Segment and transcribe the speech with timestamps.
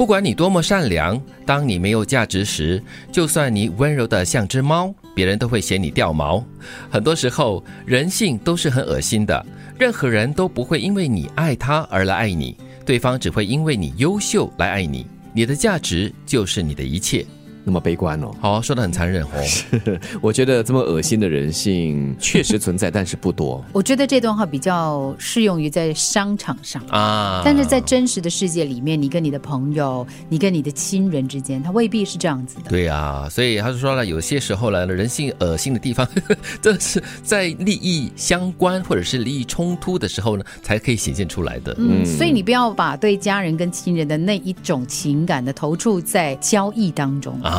[0.00, 2.82] 不管你多么善良，当你没有价值时，
[3.12, 6.42] 就算你温柔的像只猫，别人都会嫌你掉毛。
[6.88, 9.44] 很多时候，人性都是很恶心的，
[9.78, 15.06] 任何人都不会因为你爱他而来爱你，对方只会因为你优秀来爱你。
[15.34, 17.26] 你的价值就是你的一切。
[17.64, 19.28] 那么悲观哦，好，说的很残忍哦。
[20.20, 23.62] 我觉得这么恶心的人性 确实存在，但是不多。
[23.72, 32.70] 我觉得这段话比较适用于在商场上啊，但是在真实的世界里面，你跟你的朋友，你跟你的亲人之间，他未必是这样子的。
[32.70, 36.06] 对啊，所以他就说了，有些时候呢，人性恶心的地方，
[36.62, 41.74] 这是在利益相关或者是利益冲突的时候呢，才可以显现出来的。
[41.78, 47.38] 嗯，所以你不要把对家人跟亲人的那一种情感的投注在交易当中。
[47.42, 47.49] 啊，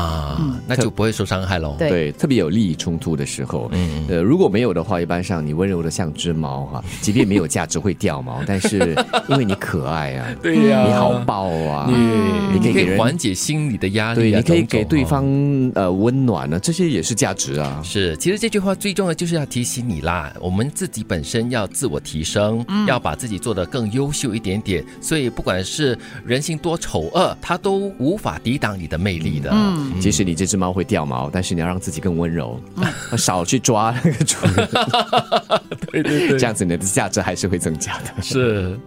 [0.68, 1.76] 那就不会受伤害喽。
[1.78, 8.96] 对，特别有利益冲突的时候，嗯，呃，如果没有的话，一般上你温柔的像只猫哈， 即便没有价值会掉毛，但是
[9.28, 11.90] 因为你可爱啊，对呀，你好抱啊，
[12.54, 15.26] 你可以缓解心理的压力，对，你可以给对方
[15.76, 17.82] 呃温暖呢，这些也是价值啊。
[17.84, 24.84] 是，其实这句话最重要就是要提醒你啦，我们自己本身要自我提升，要把自己做得更优秀一点点。
[25.02, 29.50] 所以不管是人性多丑恶，它都无法抵挡你的魅力的。
[29.52, 29.81] 嗯。
[30.00, 32.60] 即使你这只猫会掉毛，但是你要让自己更温柔，
[33.18, 34.70] 少去抓那个主人。
[35.92, 38.22] 对对对，这样子你的价值还是会增加的。
[38.22, 38.80] 是，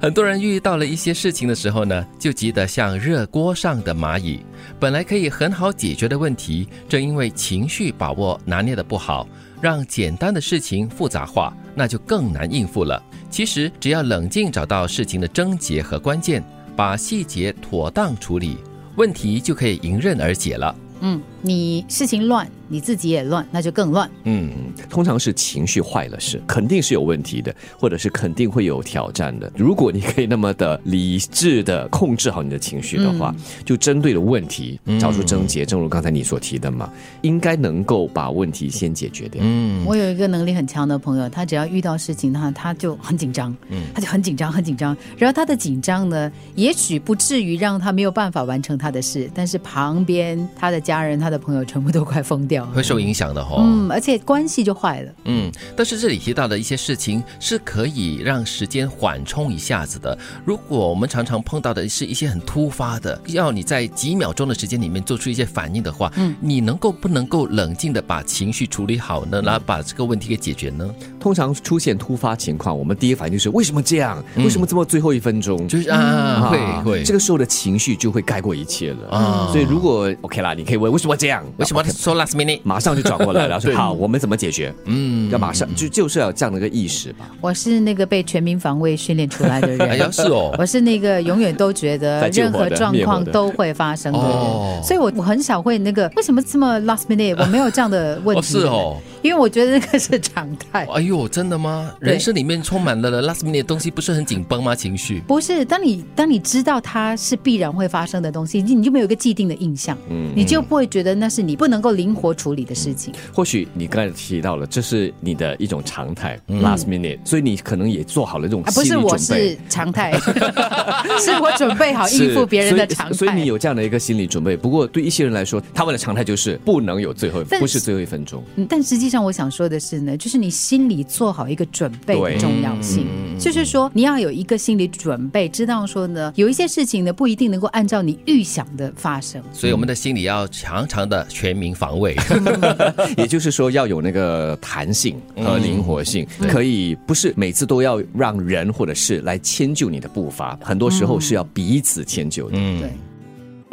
[0.00, 4.40] 很多人遇到了一些事情的时候呢，就急得像热锅上的蚂蚁。
[4.78, 9.26] 本来可以很好解决的问题，正因为情绪把握拿捏的不好，
[9.60, 13.02] 让简单的事情复杂化，那就更难应付了。
[13.30, 16.44] 其实只要冷静找到事情的症结和关键，
[16.76, 18.58] 把细节妥当处理。
[18.96, 20.74] 问题就可以迎刃而解了。
[21.00, 22.48] 嗯，你事情乱。
[22.68, 24.10] 你自己也乱，那就更乱。
[24.24, 24.50] 嗯，
[24.88, 29.52] 通常是情绪坏了，是肯定是有问题的，或者是肯定会有挑战的。
[29.54, 39.42] 如果你可以那么的理智的控制好你的情绪的话，就针对的问题找出症结，正如刚才你所提的嘛，应该能够把问题先解决掉。
[39.44, 44.96] 嗯，我有一个能力很强的朋友，他只要遇到事情，他他就很紧张，嗯，他就很紧张，很紧张。
[45.18, 52.64] 然后他的紧张呢，也许不至于让他没有办法完成他的事，但是旁边他的家人、他的朋友全部都快疯掉。
[52.66, 55.50] 会受影响的哈，嗯，而且关系就坏了，嗯。
[55.74, 60.16] 但是这里提到的一些事情是可以让时间缓冲一下子的。
[60.44, 69.40] 如果我们常常碰到的是一些很突发的，要你在几秒钟的时间里面做出一些反应的话，嗯，你能够不能够冷静的把情绪处理好呢？
[69.42, 70.94] 然后把这个问题给解决呢？
[71.22, 74.20] 通常出现突发情况，我们第一反应就是为什么这样？
[74.38, 75.68] 为什么这么最后一分钟？
[75.68, 79.48] 就是啊，会会，这个时候的情绪就会盖过一切了啊。
[79.52, 81.44] 所以如果 OK 啦，你可以问为什么这样？
[81.58, 82.60] 为什么说 last minute？
[82.64, 84.74] 马上就转过来了， 说好，我们怎么解决？
[84.86, 87.30] 嗯，要马上就就是要这样的一个意识吧。
[87.40, 97.36] 我是那个被全民防卫训练出来的人，哎呀，是哦， 我是那个永远都觉得任何状况都会发生的人，所以我我很少会那个为什么这么 last minute？
[97.38, 100.86] 我没有这样的问题，是哦，因为我觉得那个是常态。
[100.92, 101.90] 哎呦，真的吗？
[102.00, 104.74] 人生里面充满了 last minute 的东西，不是很紧绷吗？
[104.74, 113.14] 情绪不是，当你当你知道它是必然会发生的东西，你你就没有一个既定的印象，嗯，你就不会觉得那是你不能够灵活处理的事情。
[113.32, 120.12] 或许你刚才提到了，这是你的一种常态，last minute，所以你可能也做好了这种不是我是常态，
[121.20, 124.56] 是我准备好应付别人的常态，所以你有这样的一个心理准备。
[124.56, 128.42] 不过对一些人来说，他们的常态就是不能有最后，不是最后一分钟。
[128.68, 133.06] 但实际上，我想说的是呢，就是你心里做好一个准备的重要性，
[133.38, 142.16] 就是说你要有一个心理准备，知道说呢，有一些事情呢不一定能够按照你预想的发生，所以我们的心里要常常的全民防卫。
[143.18, 152.56] 也就是说，要有那个弹性和灵活性，可以不是每次都要让人或者是来迁就你的步伐，很多时候是要彼此迁就的。
[152.56, 153.11] 对，不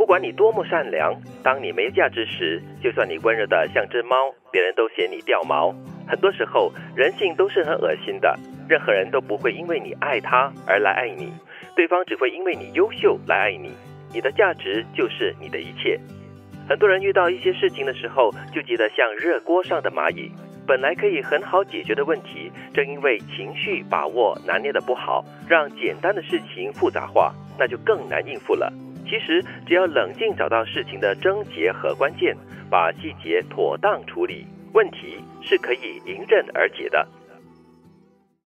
[0.10, 5.72] 不管你多么善良，当你没价值时，就算你温柔的像只猫，别人都嫌你掉毛。
[6.08, 8.36] 很多时候，人性都是很恶心的，
[8.68, 11.32] 任何人都不会因为你爱他而来爱你，
[11.76, 13.72] 对方只会因为你优秀来爱你。
[14.12, 16.00] 你的价值就是你的一切。
[16.68, 20.32] 很多人遇到一些事情的时候，就急得像热锅上的蚂蚁。
[20.66, 28.74] 本来可以很好解决的问题，正因为情绪把握拿捏的不好，让简单的事情复杂化，那就更难应付了。
[29.10, 32.38] 其实只要冷静找到事情的症结和关键，
[32.70, 37.08] 把细节妥当处理，问题是可以迎刃而解的。